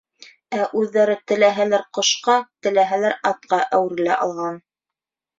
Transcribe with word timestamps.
Ә 0.59 0.63
үҙҙәре 0.83 1.17
теләһәләр 1.31 1.83
ҡошҡа, 1.97 2.37
теләһәләр 2.67 3.13
атҡа 3.33 3.59
әүерелә 3.81 4.17
алған. 4.25 4.57